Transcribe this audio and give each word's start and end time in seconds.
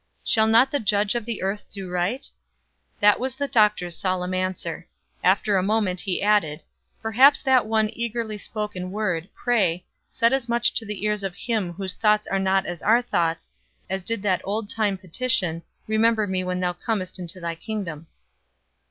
"Shall 0.23 0.47
not 0.47 0.71
the 0.71 0.79
Judge 0.79 1.13
of 1.13 1.21
all 1.25 1.25
the 1.27 1.43
earth 1.43 1.65
do 1.71 1.87
right?" 1.87 2.27
This 2.99 3.17
was 3.19 3.35
the 3.35 3.47
doctor's 3.47 3.95
solemn 3.95 4.33
answer. 4.33 4.87
After 5.23 5.57
a 5.57 5.61
moment, 5.61 5.99
he 5.99 6.23
added: 6.23 6.61
"Perhaps 7.03 7.43
that 7.43 7.67
one 7.67 7.91
eagerly 7.93 8.39
spoken 8.39 8.89
word, 8.89 9.29
'Pray,' 9.35 9.85
said 10.09 10.33
as 10.33 10.49
much 10.49 10.73
to 10.73 10.87
the 10.87 11.05
ears 11.05 11.23
of 11.23 11.35
Him 11.35 11.73
whose 11.73 11.93
thoughts 11.93 12.25
are 12.25 12.39
not 12.39 12.65
as 12.65 12.81
our 12.81 13.03
thoughts, 13.03 13.51
as 13.91 14.01
did 14.01 14.23
that 14.23 14.41
old 14.43 14.71
time 14.71 14.97
petition 14.97 15.61
'Remember 15.85 16.25
me 16.25 16.43
when 16.43 16.61
thou 16.61 16.73
comest 16.73 17.19
into 17.19 17.39
thy 17.39 17.53
kingdom.'" 17.53 18.07